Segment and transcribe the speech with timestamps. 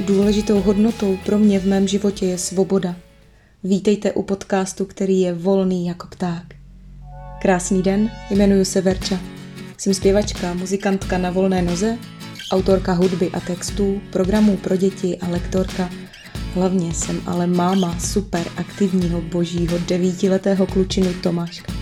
[0.00, 2.96] Důležitou hodnotou pro mě v mém životě je svoboda.
[3.64, 6.54] Vítejte u podcastu, který je volný jako pták.
[7.40, 9.20] Krásný den, jmenuji se Verča.
[9.78, 11.98] Jsem zpěvačka, muzikantka na volné noze,
[12.50, 15.90] autorka hudby a textů, programů pro děti a lektorka.
[16.54, 21.72] Hlavně jsem ale máma super aktivního božího devítiletého klučinu Tomáška.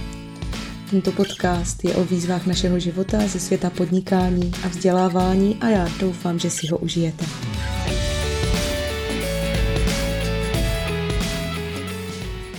[0.90, 6.38] Tento podcast je o výzvách našeho života ze světa podnikání a vzdělávání a já doufám,
[6.38, 7.24] že si ho užijete.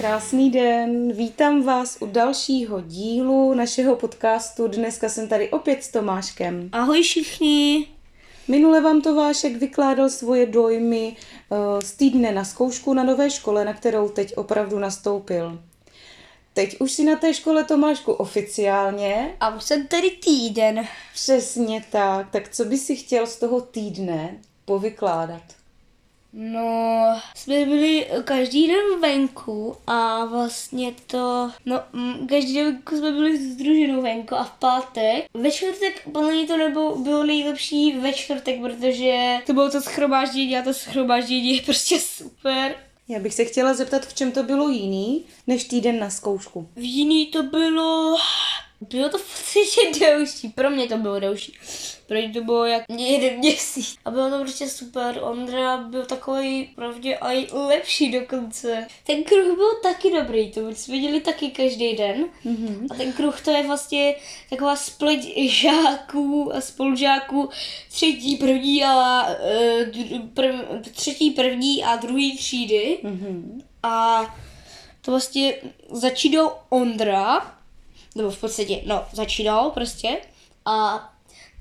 [0.05, 4.67] Krásný den, vítám vás u dalšího dílu našeho podcastu.
[4.67, 6.69] Dneska jsem tady opět s Tomáškem.
[6.71, 7.87] Ahoj všichni.
[8.47, 11.15] Minule vám Tomášek vykládal svoje dojmy
[11.49, 15.59] uh, z týdne na zkoušku na nové škole, na kterou teď opravdu nastoupil.
[16.53, 19.35] Teď už si na té škole Tomášku oficiálně.
[19.39, 20.87] A už jsem tady týden.
[21.13, 22.31] Přesně tak.
[22.31, 25.43] Tak co by si chtěl z toho týdne povykládat?
[26.33, 26.84] No,
[27.35, 31.79] jsme byli každý den venku a vlastně to, no,
[32.29, 35.25] každý den venku jsme byli s družinou venku a v pátek.
[35.33, 40.57] Ve čtvrtek podle mě to nebylo, bylo nejlepší ve čtvrtek, protože to bylo to schromáždění
[40.57, 42.75] a to schromáždění je prostě super.
[43.07, 46.69] Já bych se chtěla zeptat, v čem to bylo jiný, než týden na zkoušku.
[46.75, 48.17] V jiný to bylo,
[48.81, 49.17] bylo to
[49.55, 51.53] podstatě delší, pro mě to bylo delší.
[52.07, 53.95] Pro to bylo jak jeden měsíc.
[54.05, 55.19] A bylo to prostě super.
[55.21, 58.87] Ondra byl takový pravdě i lepší dokonce.
[59.03, 62.25] Ten kruh byl taky dobrý, to jsme viděli taky každý den.
[62.45, 62.87] Mm-hmm.
[62.91, 64.15] A ten kruh to je vlastně
[64.49, 67.49] taková spleť žáků a spolužáků
[67.89, 70.55] třetí, první a uh, prv,
[70.91, 72.99] třetí, první a druhý třídy.
[73.03, 73.61] Mm-hmm.
[73.83, 74.25] A
[75.01, 75.53] to vlastně
[75.91, 77.54] začínal Ondra,
[78.15, 80.21] nebo v podstatě, no, začínal prostě.
[80.65, 81.09] A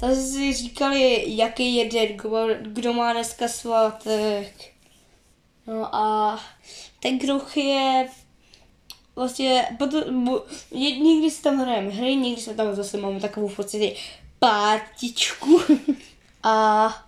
[0.00, 4.72] tak si říkali, jaký je den, kdo, kdo má dneska svátek.
[5.66, 6.40] No a
[7.00, 8.08] ten kruh je
[9.16, 10.40] vlastně, potom,
[10.72, 13.94] někdy si tam hrajeme hry, někdy jsme tam zase máme takovou v podstatě
[14.38, 15.60] pátičku.
[16.42, 17.04] a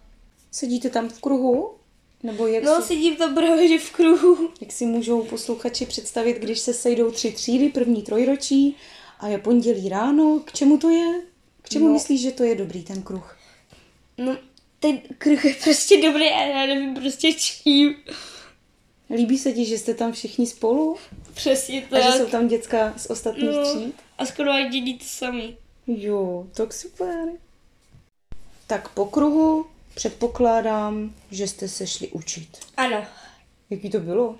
[0.56, 1.74] Sedíte tam v kruhu?
[2.22, 4.50] Nebo jak no, si, sedím tam právě že v kruhu.
[4.60, 8.76] jak si můžou posluchači představit, když se sejdou tři třídy, první trojročí
[9.20, 11.20] a je pondělí ráno, k čemu to je?
[11.62, 11.92] K čemu No.
[11.92, 13.36] myslíš, že to je dobrý ten kruh?
[14.18, 14.36] No,
[14.80, 17.94] ten kruh je prostě dobrý a já nevím prostě čím.
[19.10, 20.96] Líbí se ti, že jste tam všichni spolu?
[21.34, 22.14] Přesně A že tak.
[22.16, 23.94] jsou tam děcka z ostatních no, tříd?
[24.18, 25.56] a skoro ani dědí to samý.
[25.86, 27.28] Jo, tak super.
[28.66, 32.48] Tak po kruhu předpokládám, že jste se šli učit.
[32.76, 33.04] Ano.
[33.70, 34.38] Jaký to bylo?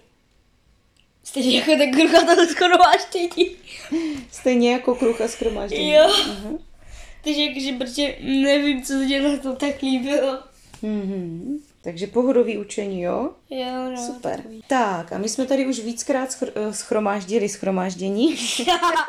[1.27, 3.57] Stejně jako ten kruh a to dědí.
[4.33, 5.93] Stejně jako kruh a schromáždění.
[5.93, 6.03] Jo.
[6.05, 6.51] Aha.
[7.25, 10.39] Takže jakože, protože nevím, co se na to tak líbilo.
[10.83, 11.59] Mhm.
[11.83, 13.31] Takže pohodový učení, jo?
[13.51, 14.07] Jo, no.
[14.07, 14.43] Super.
[14.69, 18.37] Tak a my jsme tady už víckrát schr- eh, schromáždili schromáždění.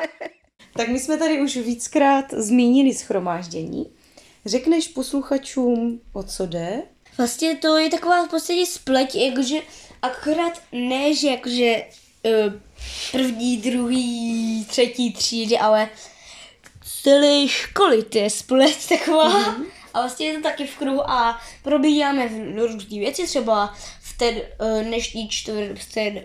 [0.76, 3.86] tak my jsme tady už víckrát zmínili schromáždění.
[4.46, 6.82] Řekneš posluchačům, o co jde?
[7.18, 9.58] Vlastně to je taková v podstatě spleť, jakože
[10.02, 11.84] akorát ne, že jakože
[13.12, 15.88] první, druhý, třetí třídy, ale
[17.02, 19.30] celé školy, to je spleť taková.
[19.30, 19.64] Mm-hmm.
[19.94, 24.82] A vlastně je to taky v kruhu a probíháme různé věci, třeba v ten uh,
[24.82, 26.24] dnešní čtvrt, v ten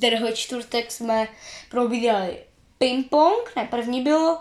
[0.00, 1.28] tenhle čtvrtek jsme
[1.70, 2.38] probírali
[2.78, 4.38] ping-pong, ne, první bylo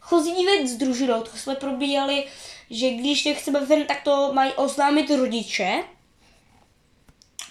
[0.00, 2.24] chozí věc s družinou, to jsme probíhali,
[2.70, 5.84] že když nechceme ven, tak to mají oznámit rodiče.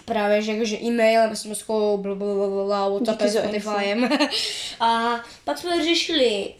[0.04, 4.08] Právě, že jakože e-mail, SMS-kou, blablabla, WhatsAppem, Spotifyem.
[4.80, 6.54] A pak jsme řešili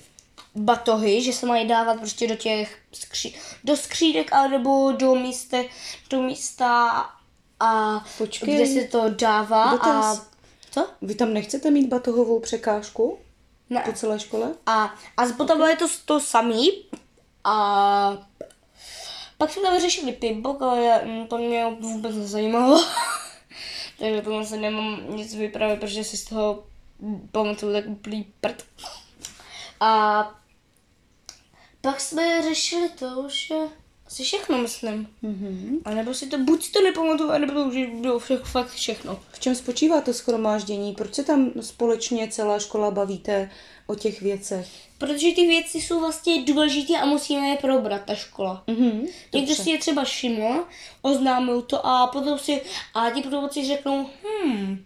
[0.55, 3.35] batohy, že se mají dávat prostě do těch skří,
[3.65, 5.59] do skřídek, alebo do místa,
[6.11, 6.91] do místa
[7.61, 8.55] a Počkej.
[8.55, 10.19] kde se to dává Dotaz.
[10.19, 10.27] a
[10.71, 10.87] co?
[11.03, 13.19] Vy tam nechcete mít batohovou překážku
[13.71, 13.83] Ne.
[13.87, 14.49] po celé škole?
[14.67, 16.71] A, a potom je to to samý.
[17.45, 18.19] A
[19.39, 22.85] pak jsme tam řešili pinball, ale mm, to mě vůbec nezajímalo.
[24.05, 26.65] Takže tomu se nemám nic vyprávět, protože si z toho
[27.33, 28.65] pamatuju tak úplný prd.
[29.81, 30.23] A
[31.81, 33.55] pak jsme řešili to, že
[34.07, 35.09] asi všechno myslím.
[35.23, 35.79] Mhm.
[35.85, 39.21] A nebo si to, buď to nepamatuju, anebo to už bylo vše, fakt všechno.
[39.33, 40.93] V čem spočívá to schromáždění?
[40.93, 43.51] Proč se tam společně celá škola bavíte
[43.87, 44.67] o těch věcech?
[44.99, 48.63] Protože ty věci jsou vlastně důležité a musíme je probrat, ta škola.
[48.67, 49.07] Mhm.
[49.35, 50.65] Někdo si je třeba všiml,
[51.03, 52.61] oznámil to a potom si,
[52.95, 54.07] a ti průvodci řeknou,
[54.47, 54.85] hm,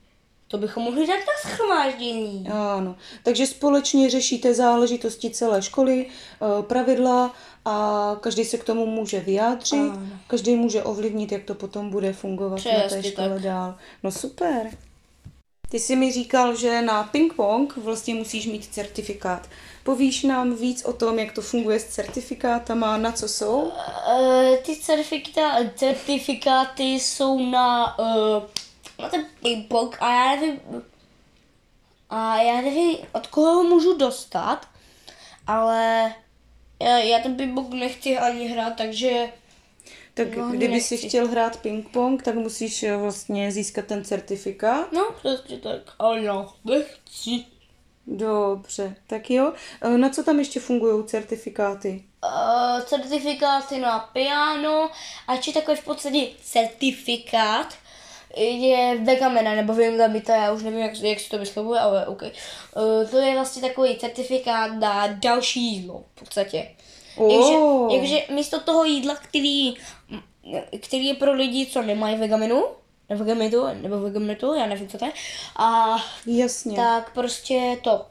[0.48, 2.46] to bychom mohli dát na schromáždění.
[2.76, 7.34] Ano, takže společně řešíte záležitosti celé školy, eh, pravidla
[7.64, 10.08] a každý se k tomu může vyjádřit, Ano.
[10.26, 13.42] každý může ovlivnit, jak to potom bude fungovat na té Přesně škole tak.
[13.42, 13.76] dál.
[14.02, 14.70] No super.
[15.70, 19.48] Ty jsi mi říkal, že na ping-pong vlastně musíš mít certifikát.
[19.84, 23.60] Povíš nám víc o tom, jak to funguje s certifikátama, na co jsou?
[23.60, 28.42] Uh, ty certifika- certifikáty jsou na, uh,
[29.02, 30.60] na ten ping-pong a já nevím,
[32.10, 34.66] a já nevím, od koho ho můžu dostat,
[35.46, 36.14] ale
[36.82, 39.28] já, já ten ping-pong nechci ani hrát, takže
[40.26, 40.98] Tak No, kdyby nechci.
[40.98, 44.92] si chtěl hrát ping-pong, tak musíš eh, vlastně získat ten certifikát.
[44.92, 47.44] no, přesně tak, ale já nechci.
[48.06, 49.52] Dobře, tak jo.
[49.82, 52.04] Eh, Na co tam ještě fungují certifikáty?
[52.24, 54.90] uh, certifikáty na piano
[55.26, 57.74] a či takový v podstatě certifikát
[58.36, 62.06] je vegamena, nebo vím, by to, já už nevím, jak, jak se to vyslovuje, ale
[62.06, 62.22] OK.
[62.22, 62.30] Uh,
[63.10, 66.68] to je vlastně takový certifikát na další jídlo, v podstatě.
[67.18, 67.88] Oh.
[67.90, 69.74] Takže, takže místo toho jídla, který,
[70.80, 72.64] který je pro lidi, co nemají vegaminu,
[73.08, 75.12] nebo vegamitu, nebo vegamitu, já nevím, co to je,
[75.56, 76.76] a Jasně.
[76.76, 78.06] tak prostě to.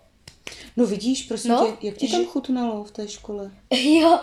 [0.77, 3.51] No vidíš, prosím No, tě, jak ti tam chutnalo v té škole?
[3.71, 4.19] Jo.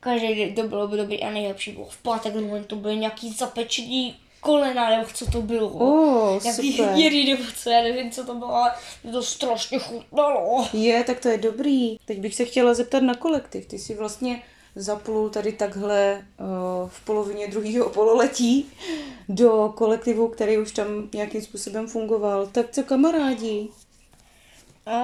[0.00, 4.16] Každý to bylo by dobrý a nejlepší bylo v pátek, no, to byly nějaký zapečený
[4.40, 5.68] kolena, nebo co to bylo.
[5.68, 6.88] Oh, Nějaký super.
[6.92, 8.72] hnědý, nebo co, já nevím, co to bylo, ale
[9.04, 10.68] mě to strašně chutnalo.
[10.72, 11.98] Je, tak to je dobrý.
[12.04, 13.66] Teď bych se chtěla zeptat na kolektiv.
[13.66, 14.42] Ty jsi vlastně
[14.76, 18.72] zaplul tady takhle uh, v polovině druhého pololetí
[19.28, 22.46] do kolektivu, který už tam nějakým způsobem fungoval.
[22.46, 23.68] Tak co kamarádi?
[24.86, 25.00] A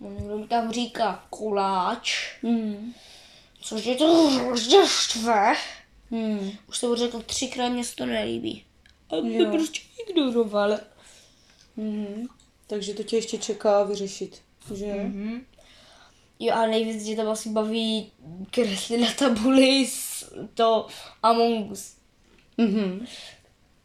[0.00, 2.92] no, někdo mi tam říká koláč, Hmm.
[3.62, 5.54] což je to hrozně štve.
[6.10, 6.50] Hmm.
[6.68, 8.64] Už jsem řekl třikrát, mě se to nelíbí.
[9.10, 9.22] A Jo.
[9.22, 10.78] mě prostě ignoroval.
[11.76, 12.26] Hmm.
[12.66, 14.42] Takže to tě ještě čeká vyřešit,
[14.74, 14.86] že?
[14.86, 15.46] Mhm.
[16.38, 18.12] Jo a nejvíc, že tam asi baví
[18.50, 20.86] kresly na tabuli s to
[21.22, 21.96] Among Us.
[22.58, 23.06] Mhm.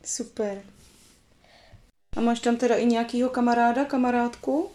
[0.06, 0.64] Super.
[2.18, 4.72] A máš tam teda i nějakýho kamaráda, kamarádku?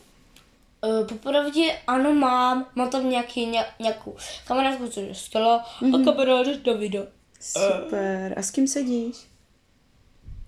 [0.84, 4.16] Uh, popravdě ano mám, mám tam nějaký, ně, nějakou
[4.46, 6.00] kamarádku, což je Stella, mm-hmm.
[6.00, 7.00] a kamaráda Davida.
[7.44, 8.34] Super.
[8.36, 9.16] A s kým sedíš?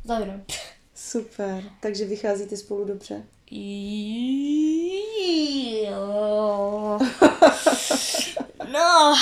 [0.04, 0.40] Davida.
[0.94, 1.64] Super.
[1.80, 3.22] Takže vycházíte spolu dobře.
[5.90, 6.98] Jo.
[8.72, 9.14] No,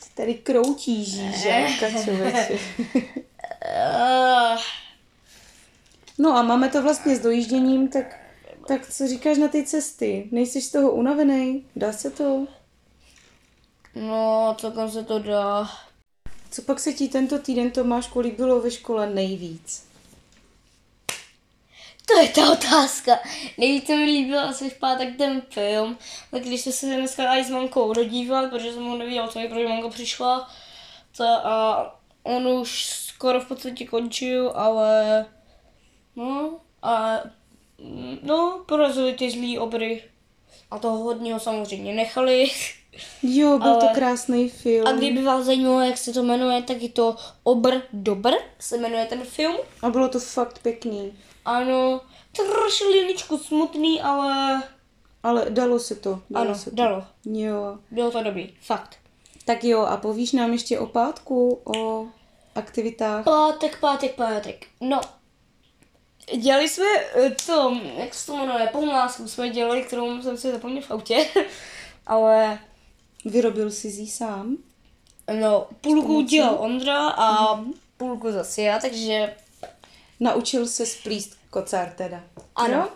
[0.00, 1.66] Ty tady kroutíš, že,
[6.18, 8.20] No a máme to vlastně s dojížděním, tak,
[8.68, 10.28] tak co říkáš na ty cesty?
[10.30, 11.66] Nejsi z toho unavený?
[11.76, 12.46] Dá se to?
[13.98, 15.70] No, celkem se to dá.
[16.50, 19.88] Co pak se ti tento týden Tomášku líbilo ve škole nejvíc?
[22.06, 23.18] To je ta otázka.
[23.58, 25.98] Nejvíc se mi líbil asi v pátek ten film,
[26.30, 29.48] tak když jsme se dneska i s mamkou dodívat, protože jsem ho nevěděl, co je,
[29.48, 30.50] protože mamka přišla,
[31.16, 31.86] ta, a
[32.22, 35.26] on už skoro v podstatě končil, ale
[36.16, 37.18] no a
[38.22, 40.04] no, porazili ty zlý obry.
[40.70, 42.50] A toho hodního samozřejmě nechali.
[43.22, 44.86] Jo, byl to Ale- krásný film.
[44.86, 49.06] A kdyby vás zajímalo, jak se to jmenuje, tak je to Obr Dobr, se jmenuje
[49.06, 49.56] ten film.
[49.82, 51.18] A bylo to fakt pěkný.
[51.44, 52.00] Ano,
[52.32, 54.62] trošiliničku smutný, ale
[55.22, 56.20] Ale dalo se to.
[56.30, 56.76] Dalo ano, se to.
[56.76, 57.04] dalo.
[57.24, 57.78] Jo.
[57.90, 58.96] Bylo to dobrý, fakt.
[59.44, 62.06] Tak jo, a povíš nám ještě o pátku, o
[62.54, 63.24] aktivitách?
[63.24, 64.66] Pátek, pátek, pátek.
[64.80, 65.00] No,
[66.36, 66.84] dělali jsme
[67.14, 71.26] eh, to, jak se to jmenuje, pomlásku jsme dělali, kterou jsem si zapomněl v autě,
[72.06, 72.58] ale
[73.24, 74.56] Vyrobil jsi jí sám?
[75.40, 76.36] no, půlku pomocí?
[76.36, 77.60] dělal Ondra a
[77.96, 79.34] půlku zase já, takže
[80.20, 82.24] Naučil se splíst kocár teda.
[82.56, 82.74] Ano.
[82.74, 82.88] Jo?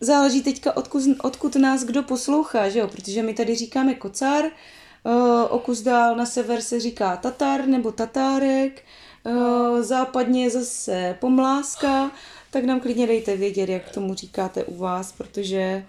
[0.00, 2.88] Záleží teďka, odkud, odkud nás kdo poslouchá, že jo?
[2.88, 5.12] Protože my tady říkáme kocár, uh,
[5.48, 8.84] o kus dál na sever se říká tatar nebo tatárek,
[9.24, 12.10] uh, západně zase pomláska,
[12.54, 15.84] tak nám klidně dejte vědět, jak tomu říkáte u vás, protože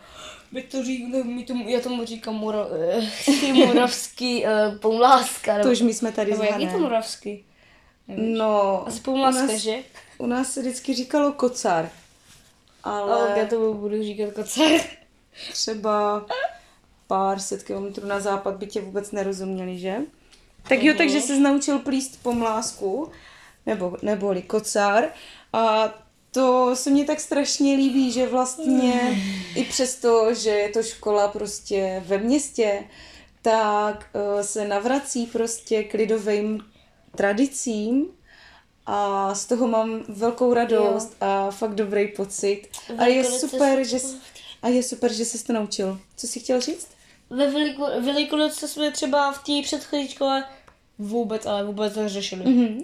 [0.51, 5.71] my to říkáme, my tomu, já tomu říkám mora, eh, moravský uh, pomláska, to nebo,
[5.71, 7.45] už my jsme tady nebo jak je to moravský?
[8.07, 9.75] No, Asi u pomláska, nás, že?
[10.17, 11.89] u nás se vždycky říkalo kocár,
[12.83, 13.13] ale...
[13.13, 14.71] Ale já to budu říkat kocár.
[15.51, 16.25] třeba
[17.07, 19.97] pár set kilometrů na západ by tě vůbec nerozuměli, že?
[20.69, 23.11] Tak jo, takže se naučil plíst pomlásku,
[23.65, 25.03] nebo, neboli kocár
[25.53, 25.93] a
[26.35, 29.21] to se mně tak strašně líbí, že vlastně
[29.55, 32.83] i přesto, že je to škola prostě ve městě,
[33.41, 34.05] tak
[34.39, 36.65] eh, se navrací prostě k lidovým
[37.15, 38.05] tradicím
[38.85, 42.61] a z toho mám velkou radost a fakt dobrý pocit.
[42.97, 44.15] A je super, že, s-
[44.61, 45.99] A je super, že jsi to naučil.
[46.15, 46.87] Co jsi chtěl říct?
[47.29, 50.43] Ve Veliko, Velikonoce jsme třeba v té předchozí škole
[50.99, 52.45] vůbec, ale vůbec neřešili.
[52.45, 52.83] Mhm.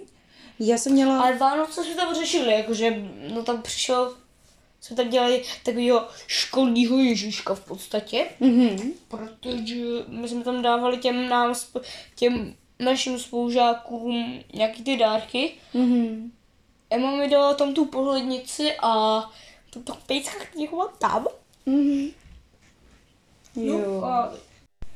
[0.66, 1.20] Já jsem měla...
[1.20, 3.02] Ale Vánoce jsme tam řešili, jakože,
[3.34, 4.14] no tam přišel,
[4.80, 8.92] jsme tam dělali takového školního Ježíška v podstatě, Mhm.
[9.08, 9.76] protože
[10.08, 11.54] my jsme tam dávali těm nám,
[12.14, 15.52] těm našim spolužákům nějaký ty dárky.
[15.74, 16.32] Mhm.
[16.90, 19.20] Emma mi dala tam tu pohlednici a
[19.70, 21.26] tu pejska knihu tam.
[21.66, 22.08] Mhm.
[23.56, 23.78] Jo.
[23.78, 24.32] No, a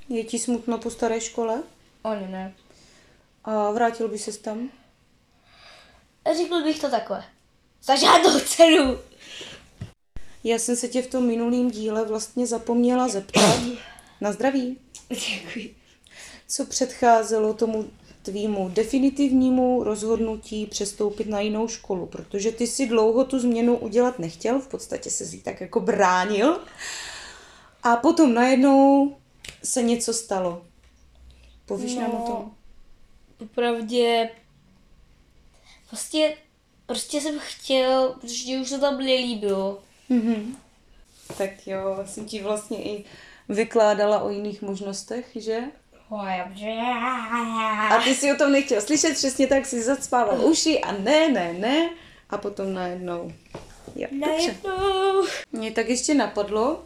[0.09, 1.63] Je ti smutno po staré škole?
[2.05, 2.55] ani ne.
[3.45, 4.71] A vrátil by ses tam?
[6.35, 7.25] Řekl bych to takhle.
[7.83, 8.99] Za žádnou cenu.
[10.45, 13.61] Já jsem se tě v tom minulém díle vlastně zapomněla zeptat.
[14.21, 14.79] Na zdraví.
[15.09, 15.75] Děkuji.
[16.49, 17.91] Co předcházelo tomu
[18.23, 24.61] tvýmu definitivnímu rozhodnutí přestoupit na jinou školu, protože ty si dlouho tu změnu udělat nechtěl,
[24.61, 26.61] v podstatě se jí tak jako bránil.
[27.83, 29.17] A potom najednou
[29.65, 30.63] se něco stalo.
[31.67, 32.51] Povíš nám o tom?
[33.37, 34.31] Popravdě,
[35.91, 36.37] vlastně,
[36.87, 39.79] prostě jsem chtěl, protože už se tam nelíbilo.
[40.09, 40.57] Mhm.
[41.39, 43.05] Tak jo, jsem ti vlastně i
[43.49, 45.61] vykládala o jiných možnostech, že?
[47.91, 51.53] A ty si o tom nechtěl slyšet, přesně tak si zacpával uši a ne, ne,
[51.53, 51.91] ne.
[52.31, 53.33] A potom najednou.
[53.97, 54.09] Jo.
[54.11, 55.27] Najednou.
[55.53, 56.85] Mě tak ještě napadlo,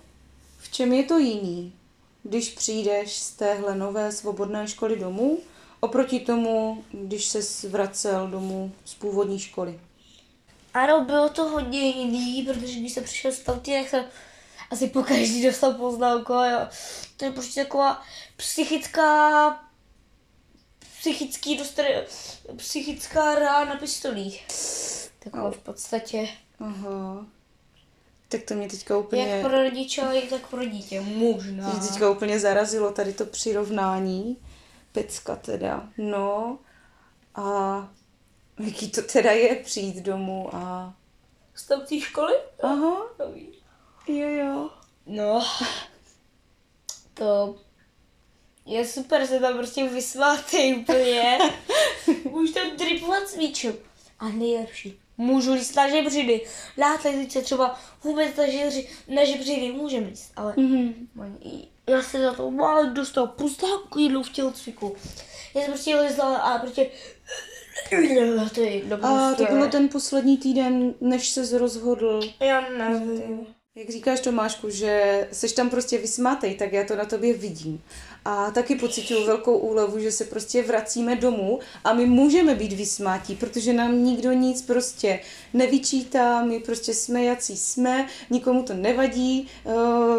[0.58, 1.72] v čem je to jiný,
[2.22, 5.38] když přijdeš z téhle nové svobodné školy domů,
[5.80, 9.80] oproti tomu, když se vracel domů z původní školy.
[10.74, 14.04] Ano, bylo to hodně jiný, protože když jsem přišel z tak jsem
[14.70, 16.32] asi po každý dostal poznámku.
[16.32, 16.68] jo.
[17.16, 18.02] To je prostě taková
[18.36, 19.50] psychická
[21.00, 21.84] psychický dostar,
[22.56, 24.40] psychická rána pistolí.
[25.18, 26.28] Taková v podstatě.
[26.58, 27.26] Aha.
[28.28, 29.26] Tak to mě teďka úplně...
[29.26, 31.00] Jak pro rodiče, tak pro dítě.
[31.00, 31.68] Možná.
[31.68, 34.36] Mě teďka úplně zarazilo tady to přirovnání.
[34.92, 35.88] Pecka teda.
[35.98, 36.58] No.
[37.34, 37.88] A
[38.58, 40.94] jaký to teda je přijít domů a...
[41.54, 42.34] Z tamtý školy?
[42.62, 43.26] Aha, No,
[44.06, 44.70] jo jo.
[45.06, 45.46] No,
[47.14, 47.56] to
[48.66, 51.38] je super se tam prostě vysmátej úplně.
[52.30, 53.74] Můžu tam dripovat s míčem.
[54.18, 55.00] A nejlepší.
[55.16, 56.40] Můžu líst na žebřiny.
[56.78, 61.08] Látat se třeba vůbec na, žebři, na žebřiny můžeme líst, ale Mhm.
[61.14, 61.62] mm.
[61.90, 64.96] Já se za to mám dostal poznámku jednou v tělocviku.
[65.54, 66.86] Já jsem prostě lezla a prostě
[67.88, 72.20] to je jedno A to prostě, bylo ten poslední týden, než se rozhodl.
[72.40, 73.46] Já nevím.
[73.74, 77.82] Jak říkáš Tomášku, že seš tam prostě vysmátej, tak já to na tobě vidím.
[78.24, 83.34] A taky pocituju velkou úlevu, že se prostě vracíme domů a my můžeme být vysmátí,
[83.34, 85.20] protože nám nikdo nic prostě
[85.54, 89.70] nevyčítá, my prostě jsme jací jsme, nikomu to nevadí, eh,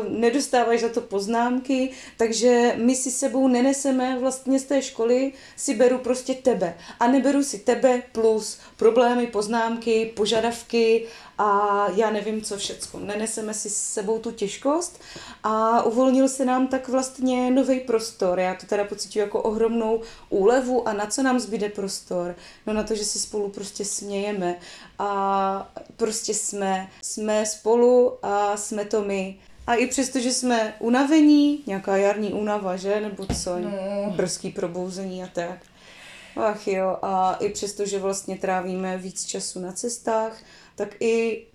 [0.10, 5.98] nedostáváš za to poznámky, takže my si sebou neneseme vlastně z té školy, si beru
[5.98, 6.78] prostě tebe.
[7.00, 11.06] A neberu si tebe plus problémy, poznámky, požadavky
[11.42, 13.00] a já nevím co všecko.
[13.00, 15.02] Neneseme si s sebou tu těžkost
[15.44, 18.40] a uvolnil se nám tak vlastně nový prostor.
[18.40, 22.36] Já to teda pocituji jako ohromnou úlevu a na co nám zbyde prostor?
[22.68, 24.56] No na to, že si spolu prostě smějeme
[25.00, 29.40] a prostě jsme, jsme spolu a jsme to my.
[29.68, 33.02] A i přesto, že jsme unavení, nějaká jarní únava, že?
[33.02, 33.60] Nebo co?
[33.60, 34.14] No.
[34.16, 35.60] Brzký probouzení a tak.
[36.36, 40.44] Ach jo, a i přesto, že vlastně trávíme víc času na cestách,
[40.76, 41.46] tak i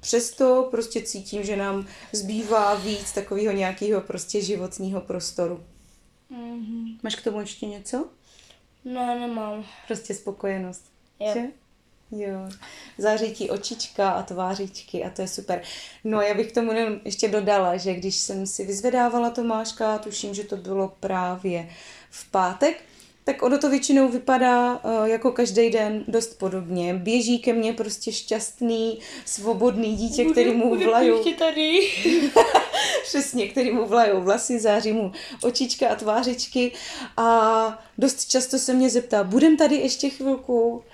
[0.00, 5.64] přesto prostě cítím, že nám zbývá víc takového nějakého prostě životního prostoru.
[6.30, 6.98] Mhm.
[7.02, 8.08] Máš k tomu ještě něco?
[8.84, 9.64] No, nemám.
[9.86, 10.84] Prostě spokojenost.
[11.20, 11.30] Jo.
[11.34, 11.40] Že?
[12.10, 12.48] Jo.
[13.50, 15.62] Očička a tvářičky a to je super.
[16.04, 20.34] No já bych k tomu jenom ještě dodala, že když jsem si vyzvedávala Tomáška, tuším,
[20.34, 21.68] že to bylo právě
[22.10, 22.82] v pátek,
[23.24, 26.94] tak ono to většinou vypadá uh, jako každý den dost podobně.
[26.94, 31.24] Běží ke mně prostě šťastný, svobodný dítě, který mu vlajou.
[31.38, 31.80] Tady.
[33.02, 35.12] Přesně, který mu vlajou vlasy, září mu
[35.42, 36.72] očička a tvářičky
[37.16, 40.84] a dost často se mě zeptá, budem tady ještě chvilku,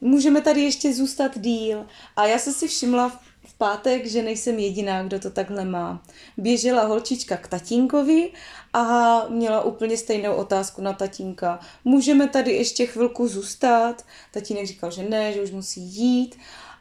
[0.00, 1.86] můžeme tady ještě zůstat díl.
[2.16, 3.20] A já jsem si všimla
[3.64, 6.02] pátek, že nejsem jediná, kdo to takhle má.
[6.36, 8.30] Běžela holčička k tatínkovi
[8.72, 8.84] a
[9.28, 11.60] měla úplně stejnou otázku na tatínka.
[11.84, 14.04] Můžeme tady ještě chvilku zůstat?
[14.32, 16.36] Tatínek říkal, že ne, že už musí jít.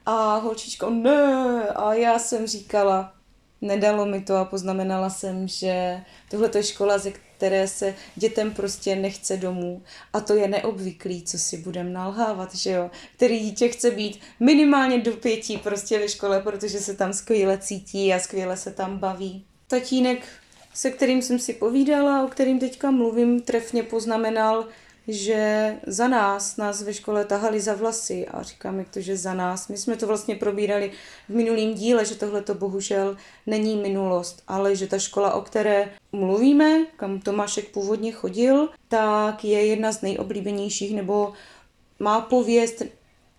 [0.05, 1.63] A holčička, ne.
[1.75, 3.13] A já jsem říkala,
[3.61, 7.11] nedalo mi to a poznamenala jsem, že tohle je škola, ze
[7.43, 9.81] které se dětem prostě nechce domů.
[10.13, 12.91] A to je neobvyklý, co si budem nalhávat, že jo?
[13.15, 18.13] Který dítě chce být minimálně do pětí prostě ve škole, protože se tam skvěle cítí
[18.13, 19.45] a skvěle se tam baví.
[19.67, 20.27] Tatínek,
[20.73, 24.67] se kterým jsem si povídala, o kterým teďka mluvím, trefně poznamenal,
[25.07, 29.33] že za nás, nás ve škole tahali za vlasy a říkám, jak to, že za
[29.33, 29.67] nás.
[29.67, 30.91] My jsme to vlastně probírali
[31.29, 33.17] v minulém díle, že tohle to bohužel
[33.47, 39.65] není minulost, ale že ta škola, o které mluvíme, kam Tomášek původně chodil, tak je
[39.65, 41.33] jedna z nejoblíbenějších nebo
[41.99, 42.83] má pověst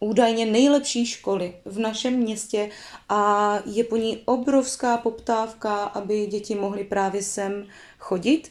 [0.00, 2.70] údajně nejlepší školy v našem městě
[3.08, 7.66] a je po ní obrovská poptávka, aby děti mohly právě sem
[7.98, 8.50] chodit.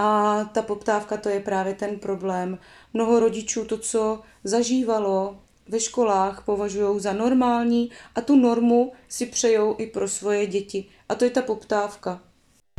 [0.00, 2.58] A ta poptávka to je právě ten problém.
[2.94, 5.38] Mnoho rodičů to, co zažívalo
[5.68, 10.84] ve školách, považují za normální a tu normu si přejou i pro svoje děti.
[11.08, 12.20] A to je ta poptávka.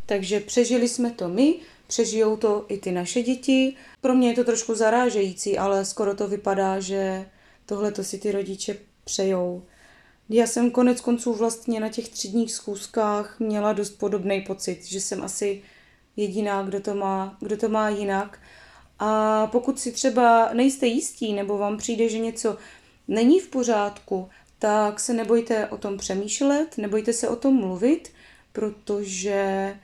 [0.05, 1.55] Takže přežili jsme to my,
[1.87, 3.75] přežijou to i ty naše děti.
[4.01, 7.29] Pro mě je to trošku zarážející, ale skoro to vypadá, že
[7.65, 9.63] tohle to si ty rodiče přejou.
[10.29, 15.23] Já jsem konec konců vlastně na těch třídních schůzkách měla dost podobný pocit, že jsem
[15.23, 15.61] asi
[16.15, 18.39] jediná, kdo to má, kdo to má jinak.
[18.99, 22.57] A pokud si třeba nejste jistí nebo vám přijde, že něco
[23.07, 28.11] není v pořádku, tak se nebojte o tom přemýšlet, nebojte se o tom mluvit,
[28.51, 29.75] protože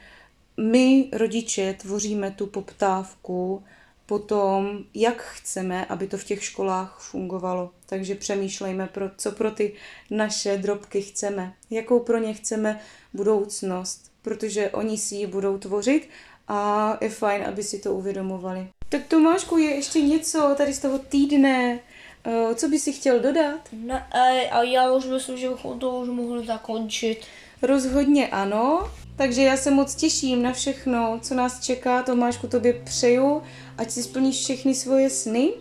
[0.57, 3.63] my, rodiče, tvoříme tu poptávku
[4.05, 7.71] po tom, jak chceme, aby to v těch školách fungovalo.
[7.85, 9.73] Takže přemýšlejme, pro, co pro ty
[10.11, 12.79] naše drobky chceme, jakou pro ně chceme
[13.13, 16.09] budoucnost protože oni si ji budou tvořit
[16.47, 18.67] a je fajn, aby si to uvědomovali.
[18.89, 21.79] Tak Tomášku, je ještě něco tady z toho týdne,
[22.23, 23.59] eh, co by si chtěl dodat?
[23.71, 24.07] Ne,
[24.51, 27.21] a já už myslím, že bychom to už mohli zakončit.
[27.61, 32.03] Rozhodně ano, takže já se moc těším na všechno, co nás čeká.
[32.03, 33.41] Tomášku, tobě přeju,
[33.77, 35.53] ať si splníš všechny svoje sny,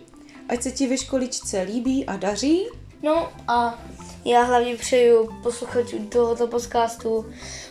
[0.49, 2.65] ať se ti ve školičce líbí a daří.
[3.03, 3.79] No a
[4.25, 7.25] já hlavně přeju posluchačům tohoto podcastu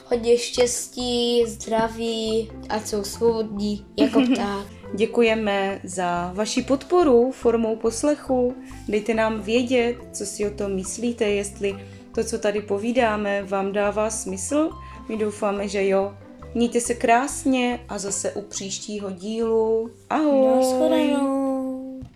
[0.07, 4.67] hodně štěstí, zdraví a jsou svobodní jako pták.
[4.95, 8.55] Děkujeme za vaši podporu formou poslechu.
[8.89, 11.75] Dejte nám vědět, co si o tom myslíte, jestli
[12.15, 14.71] to, co tady povídáme, vám dává smysl.
[15.09, 16.15] My doufáme, že jo.
[16.55, 19.91] Mějte se krásně a zase u příštího dílu.
[20.11, 20.57] Ahoj!
[20.57, 21.54] Naschledanou.